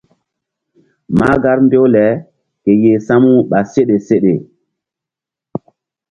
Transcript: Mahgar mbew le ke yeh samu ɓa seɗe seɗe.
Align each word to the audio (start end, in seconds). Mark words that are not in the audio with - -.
Mahgar 1.17 1.57
mbew 1.65 1.85
le 1.95 2.05
ke 2.63 2.71
yeh 2.83 3.01
samu 3.07 3.31
ɓa 3.49 3.59
seɗe 3.71 3.95
seɗe. 4.07 4.33